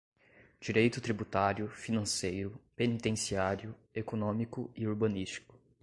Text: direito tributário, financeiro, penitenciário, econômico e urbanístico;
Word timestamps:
direito 0.59 0.99
tributário, 0.99 1.69
financeiro, 1.69 2.59
penitenciário, 2.75 3.75
econômico 3.93 4.71
e 4.75 4.87
urbanístico; 4.87 5.55